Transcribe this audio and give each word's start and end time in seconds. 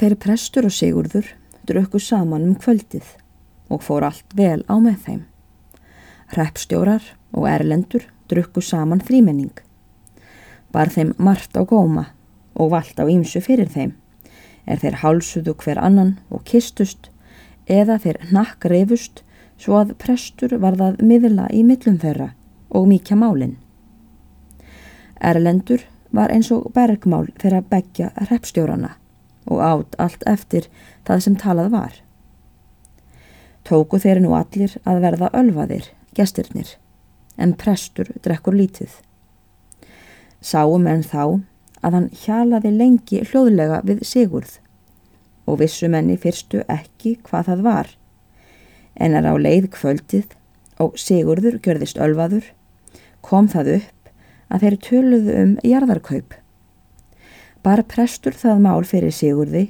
Þeir 0.00 0.14
prestur 0.16 0.64
og 0.64 0.72
Sigurður 0.72 1.26
drukku 1.68 1.98
saman 2.00 2.46
um 2.46 2.54
kvöldið 2.56 3.04
og 3.68 3.82
fór 3.84 4.06
allt 4.06 4.30
vel 4.32 4.62
á 4.64 4.80
með 4.80 4.94
þeim. 5.04 5.18
Reppstjórar 6.32 7.04
og 7.36 7.44
erlendur 7.50 8.06
drukku 8.32 8.62
saman 8.64 9.02
þrýmenning. 9.04 9.52
Bar 10.72 10.88
þeim 10.94 11.10
margt 11.20 11.52
á 11.52 11.68
góma 11.68 12.06
og 12.56 12.70
vald 12.72 12.96
á 12.96 13.04
ímsu 13.12 13.42
fyrir 13.44 13.68
þeim, 13.68 13.92
er 14.64 14.80
þeir 14.80 14.96
hálsuðu 15.02 15.52
hver 15.60 15.82
annan 15.84 16.14
og 16.32 16.46
kistust 16.48 17.10
eða 17.68 17.98
þeir 18.00 18.22
nakk 18.32 18.64
reyfust 18.72 19.20
svo 19.60 19.82
að 19.82 19.92
prestur 20.00 20.56
varðað 20.64 21.04
miðla 21.04 21.50
í 21.52 21.60
millum 21.60 22.00
þeirra 22.00 22.30
og 22.72 22.88
mikja 22.88 23.20
málinn. 23.20 23.58
Erlendur 25.20 25.84
var 26.08 26.32
eins 26.32 26.48
og 26.56 26.72
bergmál 26.72 27.28
þeirra 27.36 27.60
begja 27.68 28.14
reppstjórana 28.32 28.94
og 29.46 29.62
átt 29.64 29.96
allt 30.02 30.24
eftir 30.28 30.68
það 31.08 31.22
sem 31.24 31.36
talað 31.40 31.70
var. 31.74 31.92
Tóku 33.64 34.00
þeir 34.00 34.22
nú 34.24 34.32
allir 34.36 34.76
að 34.88 35.02
verða 35.04 35.30
ölvaðir, 35.36 35.86
gestirnir, 36.16 36.74
en 37.36 37.54
prestur 37.54 38.10
drekkur 38.24 38.56
lítið. 38.56 38.90
Sáum 40.40 40.88
en 40.88 41.04
þá 41.04 41.40
að 41.80 41.96
hann 41.96 42.10
hjalaði 42.24 42.72
lengi 42.74 43.22
hljóðlega 43.28 43.80
við 43.86 44.02
Sigurð 44.08 44.58
og 45.48 45.60
vissu 45.60 45.88
menni 45.92 46.16
fyrstu 46.20 46.62
ekki 46.70 47.16
hvað 47.26 47.50
það 47.50 47.64
var, 47.66 47.88
en 48.96 49.16
er 49.16 49.28
á 49.28 49.34
leið 49.36 49.70
kvöldið 49.76 50.36
og 50.80 50.96
Sigurður 51.00 51.58
gjörðist 51.64 52.00
ölvaður, 52.00 52.44
kom 53.20 53.48
það 53.52 53.74
upp 53.78 54.12
að 54.50 54.64
þeir 54.64 54.76
töluðu 54.86 55.36
um 55.40 55.56
jarðarkaup 55.66 56.36
Bar 57.60 57.82
prestur 57.84 58.32
það 58.32 58.60
mál 58.64 58.84
fyrir 58.88 59.12
Sigurði 59.12 59.66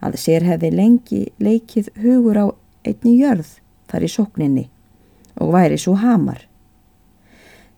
að 0.00 0.14
sér 0.22 0.46
hefði 0.48 0.70
lengi 0.72 1.18
leikið 1.36 1.90
hugur 2.00 2.38
á 2.40 2.46
einni 2.88 3.18
jörð 3.20 3.50
þar 3.92 4.06
í 4.06 4.08
sókninni 4.08 4.62
og 5.36 5.52
væri 5.52 5.76
svo 5.80 5.98
hamar. 6.00 6.46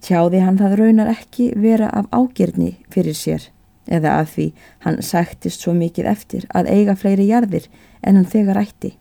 Tjáði 0.02 0.44
hann 0.44 0.61
það 0.61 0.77
raunar 0.78 1.11
ekki 1.11 1.48
vera 1.58 1.89
af 1.91 2.06
ágjörni 2.14 2.77
fyrir 2.94 3.19
sér 3.19 3.48
eða 3.91 4.14
af 4.22 4.36
því 4.36 4.47
hann 4.86 5.02
sættist 5.02 5.64
svo 5.64 5.74
mikið 5.74 6.11
eftir 6.12 6.47
að 6.55 6.70
eiga 6.70 6.95
fleiri 6.98 7.27
jarðir 7.27 7.67
en 8.02 8.20
hann 8.20 8.30
þegar 8.30 8.62
ætti. 8.62 8.92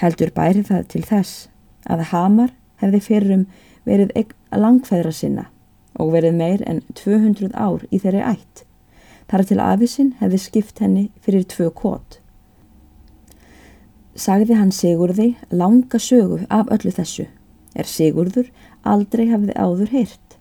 Heldur 0.00 0.32
bæri 0.32 0.64
það 0.64 0.88
til 0.94 1.02
þess 1.04 1.48
að 1.84 2.08
hamar 2.12 2.54
hefði 2.80 3.02
fyrrum 3.04 3.44
verið 3.84 4.32
langfæðra 4.52 5.12
sinna 5.12 5.50
og 6.00 6.16
verið 6.16 6.40
meir 6.40 6.64
en 6.64 6.80
200 6.96 7.52
ár 7.52 7.84
í 7.92 8.00
þeirri 8.00 8.24
ætt 8.24 8.65
þar 9.30 9.44
til 9.48 9.58
afisinn 9.62 10.14
hefði 10.20 10.40
skipt 10.42 10.80
henni 10.82 11.08
fyrir 11.24 11.46
tvö 11.50 11.70
kót. 11.74 12.20
Sagði 14.16 14.56
hann 14.56 14.72
Sigurði 14.72 15.34
langa 15.50 15.98
sögu 16.00 16.44
af 16.48 16.70
öllu 16.72 16.92
þessu, 16.94 17.26
er 17.76 17.88
Sigurður 17.90 18.48
aldrei 18.86 19.26
hafði 19.28 19.56
áður 19.58 19.92
heyrt, 19.92 20.38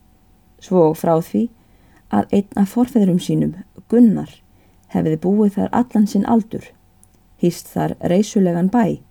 svo 0.61 0.93
frá 0.95 1.17
því 1.19 1.49
að 2.13 2.37
einn 2.39 2.61
af 2.61 2.71
forfeðurum 2.71 3.19
sínum, 3.19 3.55
Gunnar, 3.89 4.31
hefði 4.93 5.17
búið 5.21 5.57
þar 5.57 5.73
allan 5.75 6.07
sinn 6.07 6.25
aldur, 6.25 6.63
hýst 7.41 7.67
þar 7.73 7.97
reysulegan 7.99 8.71
bæ 8.71 9.01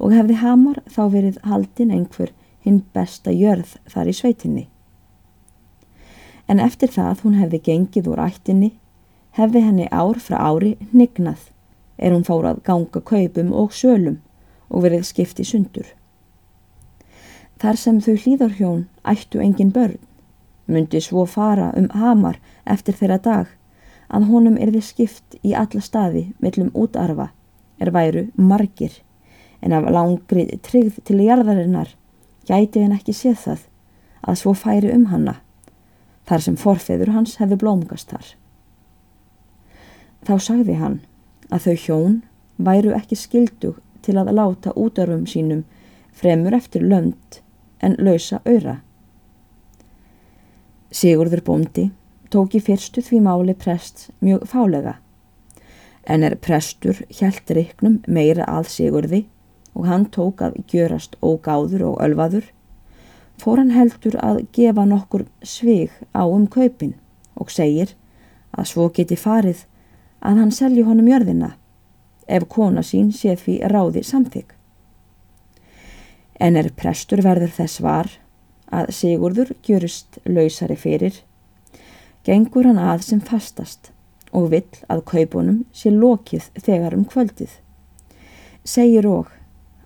og 0.00 0.14
hefði 0.16 0.38
hamar 0.40 0.80
þá 0.88 1.02
verið 1.12 1.40
haldin 1.44 1.92
einhver 1.92 2.32
hinn 2.64 2.80
besta 2.94 3.32
jörð 3.34 3.76
þar 3.88 4.08
í 4.08 4.14
sveitinni. 4.16 4.66
En 6.48 6.60
eftir 6.60 6.90
það 6.90 7.26
hún 7.26 7.36
hefði 7.38 7.60
gengið 7.68 8.08
úr 8.10 8.22
ættinni 8.24 8.72
hefði 9.38 9.62
henni 9.64 9.86
ár 9.90 10.18
frá 10.18 10.38
ári 10.42 10.76
nignað 10.92 11.48
er 11.98 12.14
hún 12.14 12.26
fór 12.26 12.48
að 12.50 12.62
ganga 12.66 13.00
kaupum 13.12 13.52
og 13.52 13.74
sölum 13.76 14.20
og 14.68 14.84
verið 14.86 15.06
skipti 15.08 15.44
sundur. 15.44 15.86
Þar 17.60 17.76
sem 17.76 17.98
þau 18.00 18.14
hlýðarhjón 18.16 18.86
ættu 19.04 19.42
engin 19.44 19.72
börn, 19.74 19.98
myndi 20.66 21.00
svo 21.04 21.26
fara 21.28 21.72
um 21.76 21.90
hamar 21.92 22.40
eftir 22.64 22.96
þeirra 22.96 23.18
dag 23.20 23.50
að 24.08 24.26
honum 24.30 24.56
erði 24.58 24.82
skipt 24.82 25.36
í 25.46 25.52
alla 25.54 25.82
staði 25.84 26.30
mellum 26.42 26.70
útarfa 26.74 27.30
er 27.80 27.92
væru 27.94 28.26
margir 28.36 29.00
en 29.60 29.74
af 29.76 29.86
langri 29.92 30.46
tryggð 30.64 31.02
til 31.04 31.20
jarðarinnar 31.24 31.94
gæti 32.48 32.82
henn 32.82 32.96
ekki 32.96 33.14
séð 33.14 33.38
það 33.44 33.66
að 34.26 34.40
svo 34.42 34.54
færi 34.56 34.92
um 34.94 35.06
hanna 35.12 35.36
þar 36.28 36.46
sem 36.46 36.56
forfeður 36.60 37.12
hans 37.14 37.36
hefði 37.40 37.58
blómgast 37.60 38.12
þar. 38.12 38.26
Þá 40.26 40.34
sagði 40.38 40.76
hann 40.80 40.98
að 41.50 41.66
þau 41.66 41.76
hjón 41.84 42.16
væru 42.60 42.92
ekki 42.96 43.16
skildug 43.16 43.80
til 44.04 44.16
að 44.20 44.32
láta 44.36 44.74
útarfum 44.76 45.26
sínum 45.28 45.64
fremur 46.12 46.56
eftir 46.56 46.84
lönd 46.84 47.40
en 47.80 47.96
lausa 47.98 48.40
öyra. 48.44 48.80
Sigurður 50.90 51.44
bóndi 51.46 51.90
tók 52.30 52.54
í 52.54 52.60
fyrstu 52.62 53.02
því 53.02 53.20
máli 53.24 53.54
prest 53.58 54.10
mjög 54.20 54.46
fálega 54.50 54.96
en 56.10 56.24
er 56.26 56.36
prestur 56.36 57.00
hjælt 57.08 57.50
reiknum 57.56 58.00
meira 58.06 58.46
að 58.48 58.70
Sigurði 58.74 59.24
og 59.74 59.86
hann 59.86 60.06
tók 60.12 60.42
að 60.44 60.58
gjörast 60.70 61.16
ógáður 61.22 61.86
og 61.90 62.00
ölvaður 62.04 62.48
fór 63.40 63.60
hann 63.62 63.72
heldur 63.74 64.18
að 64.20 64.42
gefa 64.56 64.84
nokkur 64.88 65.26
svig 65.42 65.94
á 66.12 66.26
um 66.26 66.46
kaupin 66.50 66.94
og 67.40 67.52
segir 67.54 67.94
að 68.50 68.70
svo 68.72 68.88
geti 68.94 69.16
farið 69.16 69.64
að 70.20 70.40
hann 70.42 70.52
selji 70.52 70.84
honum 70.84 71.08
jörðina 71.08 71.54
ef 72.30 72.46
kona 72.48 72.82
sín 72.86 73.10
sé 73.12 73.34
því 73.36 73.58
ráði 73.72 74.02
samþygg. 74.06 74.52
En 76.40 76.56
er 76.56 76.70
prestur 76.76 77.22
verður 77.24 77.52
þess 77.56 77.80
var 77.84 78.10
að 78.70 78.92
Sigurður 78.94 79.50
gjörust 79.66 80.20
lausari 80.24 80.76
fyrir, 80.78 81.16
gengur 82.24 82.68
hann 82.68 82.78
að 82.80 83.02
sem 83.08 83.20
fastast 83.20 83.90
og 84.36 84.52
vill 84.52 84.68
að 84.92 85.04
kaupunum 85.10 85.64
sé 85.74 85.90
lokið 85.90 86.46
þegar 86.54 86.94
um 86.96 87.04
kvöldið. 87.04 87.50
Segir 88.64 89.08
og 89.10 89.32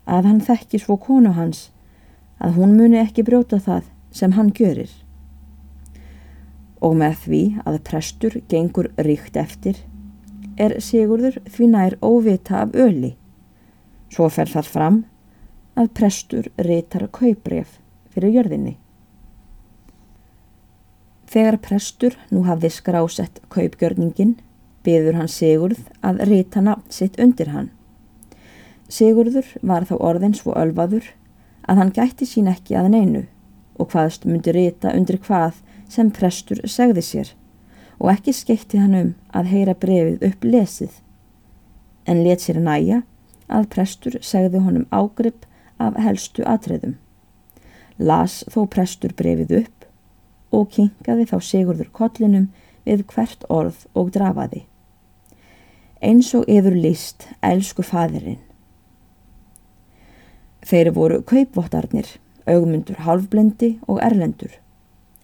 að 0.04 0.28
hann 0.28 0.42
þekki 0.44 0.82
svo 0.82 0.98
konu 1.00 1.32
hans 1.38 1.70
að 2.42 2.58
hún 2.58 2.76
muni 2.76 3.00
ekki 3.00 3.24
brjóta 3.24 3.58
það 3.62 3.88
sem 4.12 4.34
hann 4.36 4.52
gjörir. 4.52 4.90
Og 6.84 6.92
með 7.00 7.16
því 7.24 7.42
að 7.64 7.82
prestur 7.88 8.40
gengur 8.50 8.90
ríkt 9.00 9.38
eftir 9.40 9.80
er 10.56 10.76
Sigurður 10.82 11.40
því 11.50 11.68
nær 11.72 11.96
óvita 12.02 12.62
af 12.64 12.74
öli. 12.74 13.14
Svo 14.12 14.28
fer 14.30 14.50
það 14.50 14.70
fram 14.70 15.02
að 15.74 15.90
prestur 15.98 16.48
reytar 16.56 17.06
kaupref 17.10 17.78
fyrir 18.14 18.36
jörðinni. 18.38 18.76
Þegar 21.30 21.58
prestur 21.58 22.16
nú 22.30 22.44
hafði 22.46 22.70
skrásett 22.70 23.40
kaupgjörningin, 23.50 24.36
byður 24.86 25.18
hann 25.18 25.30
Sigurð 25.32 25.80
að 26.04 26.22
reyta 26.28 26.62
nafn 26.62 26.86
sitt 26.94 27.18
undir 27.18 27.50
hann. 27.50 27.70
Sigurður 28.86 29.48
var 29.62 29.86
þá 29.88 29.96
orðin 29.98 30.36
svo 30.38 30.54
ölvaður 30.54 31.08
að 31.66 31.80
hann 31.80 31.94
gætti 31.96 32.28
sín 32.28 32.50
ekki 32.52 32.76
að 32.78 32.92
neinu 32.94 33.24
og 33.80 33.90
hvaðst 33.90 34.28
myndi 34.28 34.52
reyta 34.54 34.92
undir 34.94 35.18
hvað 35.24 35.58
sem 35.90 36.12
prestur 36.14 36.60
segði 36.70 37.02
sér 37.02 37.32
og 38.04 38.10
ekki 38.12 38.34
skeitti 38.36 38.76
hann 38.76 38.94
um 38.98 39.10
að 39.32 39.46
heyra 39.48 39.72
brefið 39.80 40.24
upp 40.28 40.42
lesið, 40.44 40.96
en 42.04 42.18
let 42.26 42.42
sér 42.44 42.58
næja 42.60 42.98
að 43.48 43.70
prestur 43.72 44.18
segði 44.20 44.60
honum 44.60 44.84
ágrip 44.92 45.46
af 45.80 45.96
helstu 46.04 46.44
atreðum. 46.44 46.98
Las 47.96 48.42
þó 48.52 48.66
prestur 48.68 49.14
brefið 49.16 49.54
upp 49.62 49.86
og 50.52 50.68
kinkaði 50.74 51.24
þá 51.30 51.36
Sigurður 51.48 51.88
kollinum 51.96 52.50
við 52.84 53.06
hvert 53.14 53.46
orð 53.48 53.86
og 53.96 54.12
drafaði. 54.12 54.66
Eins 56.04 56.34
og 56.36 56.44
yfir 56.44 56.76
líst 56.76 57.24
elsku 57.40 57.86
fadirinn. 57.88 58.42
Þeir 60.60 60.92
voru 60.92 61.22
kaupvottarnir, 61.24 62.04
augmundur 62.44 63.00
halfblendi 63.08 63.78
og 63.88 64.04
erlendur, 64.04 64.52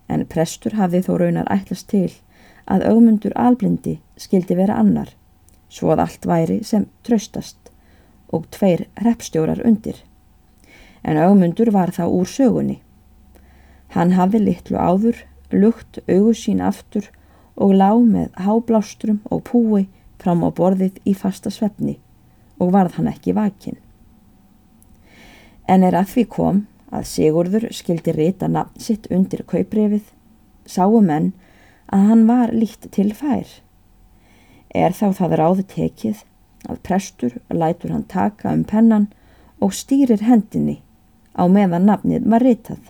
en 0.08 0.25
prestur 0.25 0.81
hafði 0.81 1.05
þó 1.05 1.14
raunar 1.20 1.52
ætlast 1.52 1.93
til 1.93 2.08
að 2.66 2.86
augmundur 2.90 3.34
alblindi 3.36 3.98
skildi 4.20 4.56
vera 4.58 4.76
annar, 4.80 5.10
svo 5.68 5.92
að 5.94 6.04
allt 6.04 6.26
væri 6.26 6.58
sem 6.64 6.86
tröstast 7.06 7.70
og 8.30 8.46
tveir 8.54 8.86
repstjórar 9.04 9.62
undir. 9.66 9.96
En 11.02 11.16
augmundur 11.16 11.70
var 11.72 11.92
þá 11.94 12.04
úr 12.08 12.28
sögunni. 12.28 12.80
Hann 13.94 14.14
hafði 14.14 14.42
litlu 14.44 14.78
áður, 14.78 15.16
lukt 15.50 15.98
augu 16.06 16.34
sín 16.36 16.60
aftur 16.62 17.08
og 17.56 17.74
lág 17.74 18.04
með 18.06 18.28
háblástrum 18.44 19.20
og 19.30 19.42
púi 19.48 19.86
fram 20.20 20.44
á 20.46 20.48
borðið 20.52 21.00
í 21.08 21.14
fasta 21.16 21.50
svefni 21.50 21.98
og 22.60 22.74
varð 22.76 22.98
hann 22.98 23.08
ekki 23.10 23.34
vakinn. 23.34 23.78
En 25.66 25.84
er 25.86 25.96
að 25.96 26.12
því 26.14 26.24
kom 26.34 26.64
að 26.90 27.06
Sigurður 27.06 27.68
skildi 27.74 28.12
rita 28.14 28.48
nafn 28.50 28.82
sitt 28.82 29.06
undir 29.14 29.44
kauprefið, 29.48 30.02
sáu 30.66 31.00
menn 31.00 31.32
að 31.90 32.06
hann 32.10 32.26
var 32.28 32.52
líkt 32.54 32.88
til 32.94 33.10
fær. 33.14 33.48
Er 34.70 34.94
þá 34.94 35.10
það 35.19 35.37
ráð 35.40 35.62
tekið 35.72 36.22
að 36.70 36.82
prestur 36.87 37.38
lætur 37.50 37.94
hann 37.94 38.06
taka 38.06 38.52
um 38.54 38.62
pennan 38.64 39.08
og 39.60 39.75
stýrir 39.75 40.22
hendinni 40.25 40.78
á 41.34 41.44
meðan 41.50 41.88
nafnið 41.88 42.28
var 42.31 42.44
ritað. 42.46 42.82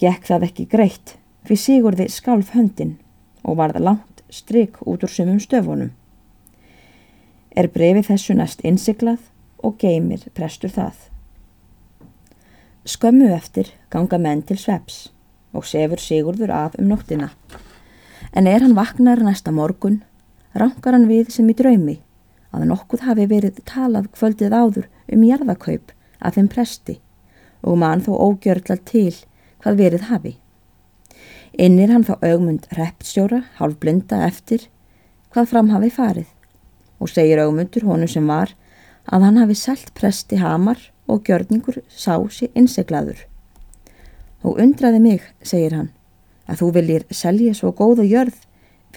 Gekk 0.00 0.26
það 0.26 0.46
ekki 0.48 0.66
greitt 0.72 1.14
fyrir 1.44 1.62
Sigurði 1.62 2.08
skalf 2.10 2.54
höndin 2.56 2.96
og 3.44 3.60
varða 3.60 3.84
langt 3.84 4.24
stryk 4.30 4.80
út 4.86 5.04
úr 5.04 5.12
sumum 5.12 5.40
stöfunum. 5.42 5.92
Er 7.50 7.70
brefið 7.70 8.10
þessu 8.10 8.36
næst 8.38 8.64
innsiklað 8.66 9.22
og 9.62 9.78
geymir 9.78 10.26
prestur 10.34 10.72
það. 10.72 10.96
Skömmu 12.88 13.30
eftir 13.34 13.74
ganga 13.92 14.18
menn 14.18 14.42
til 14.46 14.58
sveps 14.58 15.10
og 15.52 15.66
sefur 15.66 16.00
Sigurður 16.00 16.52
af 16.54 16.78
um 16.78 16.88
nóttina. 16.90 17.30
En 18.32 18.46
er 18.46 18.62
hann 18.62 18.76
vaknar 18.76 19.22
næsta 19.24 19.50
morgun, 19.50 20.02
rankar 20.54 20.94
hann 20.94 21.08
við 21.10 21.32
sem 21.34 21.48
í 21.50 21.56
draumi 21.56 21.98
að 22.50 22.66
nokkuð 22.70 23.06
hafi 23.06 23.26
verið 23.30 23.62
talað 23.66 24.10
kvöldið 24.16 24.54
áður 24.54 24.86
um 25.14 25.24
jarðakaup 25.26 25.92
af 26.20 26.36
þeim 26.36 26.48
presti 26.50 26.98
og 27.62 27.78
mann 27.78 28.02
þó 28.02 28.12
ógjörla 28.16 28.78
til 28.86 29.14
hvað 29.62 29.80
verið 29.82 30.06
hafi. 30.10 30.34
Innir 31.52 31.90
hann 31.92 32.06
þá 32.06 32.14
augmund 32.22 32.66
reppstjóra, 32.74 33.42
hálf 33.58 33.78
blinda 33.82 34.22
eftir 34.26 34.68
hvað 35.34 35.50
fram 35.50 35.70
hafi 35.74 35.90
farið 35.94 36.30
og 37.00 37.10
segir 37.10 37.42
augmundur 37.42 37.86
honu 37.88 38.08
sem 38.10 38.26
var 38.26 38.54
að 39.10 39.26
hann 39.26 39.40
hafi 39.40 39.56
sælt 39.58 39.92
presti 39.96 40.38
hamar 40.40 40.80
og 41.10 41.24
gjörningur 41.26 41.80
sá 41.88 42.14
sér 42.30 42.54
innseglaður. 42.54 43.29
Og 44.42 44.60
undraði 44.62 45.00
mig, 45.02 45.24
segir 45.42 45.76
hann, 45.76 45.90
að 46.48 46.62
þú 46.62 46.70
viljir 46.78 47.06
selja 47.12 47.54
svo 47.54 47.72
góða 47.76 48.06
jörð 48.08 48.38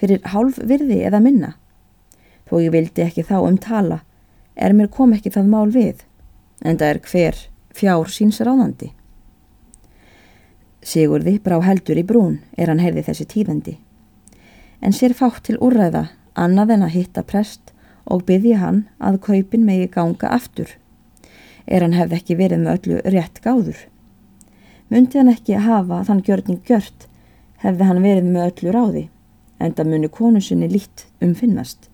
fyrir 0.00 0.24
hálf 0.32 0.58
virði 0.58 1.02
eða 1.04 1.20
minna. 1.22 1.54
Þó 2.48 2.58
ég 2.62 2.74
vildi 2.74 3.04
ekki 3.04 3.24
þá 3.26 3.36
um 3.42 3.58
tala, 3.60 4.02
er 4.56 4.74
mér 4.76 4.90
kom 4.92 5.14
ekki 5.16 5.32
það 5.34 5.50
mál 5.52 5.70
við, 5.74 6.04
en 6.64 6.78
það 6.80 6.90
er 6.90 7.00
hver 7.10 7.40
fjár 7.74 8.10
síns 8.12 8.40
ráðandi. 8.44 8.92
Sigurði 10.84 11.38
brá 11.40 11.56
heldur 11.64 11.96
í 11.96 12.04
brún 12.04 12.40
er 12.60 12.68
hann 12.68 12.82
heyrði 12.82 13.06
þessi 13.06 13.24
tíðandi. 13.30 13.78
En 14.84 14.92
sér 14.92 15.14
fátt 15.16 15.46
til 15.46 15.56
úrræða 15.64 16.10
annað 16.36 16.74
en 16.74 16.84
að 16.84 16.96
hitta 16.98 17.22
prest 17.24 17.72
og 18.04 18.26
byggja 18.28 18.60
hann 18.60 18.82
að 19.00 19.22
kaupin 19.24 19.64
megi 19.64 19.88
ganga 19.94 20.28
aftur. 20.36 20.68
Er 21.64 21.80
hann 21.80 21.96
hefði 21.96 22.20
ekki 22.20 22.36
verið 22.36 22.64
með 22.64 22.74
öllu 22.76 23.00
rétt 23.14 23.40
gáður. 23.44 23.78
Mundi 24.92 25.18
hann 25.18 25.32
ekki 25.32 25.56
hafa 25.64 26.02
þann 26.04 26.22
gjörning 26.24 26.60
gjört 26.68 27.06
hefði 27.64 27.88
hann 27.88 28.02
verið 28.04 28.26
með 28.28 28.46
öllu 28.50 28.74
ráði, 28.74 29.02
enda 29.58 29.86
muni 29.88 30.10
konusinni 30.12 30.68
lít 30.68 31.06
umfinnast. 31.24 31.88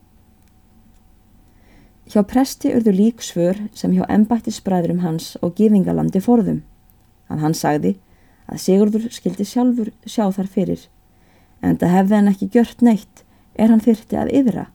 Hjá 2.10 2.24
presti 2.26 2.72
urðu 2.74 2.96
lík 2.96 3.22
svör 3.22 3.60
sem 3.78 3.94
hjá 3.94 4.02
embættisbræðurum 4.10 5.04
hans 5.04 5.36
og 5.38 5.54
gífingalandi 5.60 6.22
forðum, 6.24 6.64
að 7.30 7.44
hann 7.44 7.54
sagði 7.54 7.94
að 8.50 8.62
Sigurður 8.64 9.06
skildi 9.14 9.46
sjálfur 9.46 9.92
sjá 10.02 10.26
þar 10.34 10.50
fyrir, 10.50 10.82
enda 11.62 11.86
hefði 11.92 12.18
hann 12.18 12.32
ekki 12.32 12.50
gjört 12.50 12.82
neitt 12.82 13.22
er 13.54 13.70
hann 13.70 13.84
þyrti 13.84 14.18
að 14.18 14.34
yfira. 14.40 14.66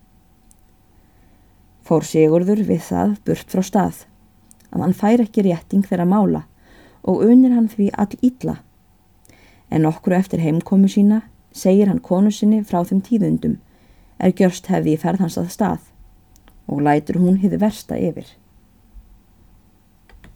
Fór 1.83 2.07
Sigurður 2.07 2.63
við 2.63 2.85
það 2.87 3.17
burt 3.27 3.51
frá 3.51 3.67
stað, 3.67 4.05
að 4.71 4.87
hann 4.87 4.95
fær 4.95 5.27
ekki 5.27 5.43
rétting 5.49 5.83
þeirra 5.83 6.07
mála 6.07 6.45
og 7.05 7.23
unir 7.25 7.53
hann 7.53 7.69
því 7.69 7.91
all 7.93 8.17
ítla. 8.21 8.57
En 9.69 9.85
okkur 9.85 10.17
eftir 10.17 10.41
heimkomu 10.41 10.89
sína 10.91 11.21
segir 11.53 11.87
hann 11.87 12.01
konu 12.03 12.31
sinni 12.31 12.63
frá 12.63 12.81
þeim 12.83 13.01
tíðundum 13.05 13.59
er 14.19 14.33
gjörst 14.35 14.67
hefði 14.71 14.95
í 14.95 15.01
ferð 15.01 15.23
hans 15.23 15.37
að 15.41 15.51
stað 15.53 15.91
og 16.67 16.81
lætur 16.81 17.19
hún 17.21 17.39
hiði 17.41 17.59
versta 17.61 17.97
yfir. 17.99 18.25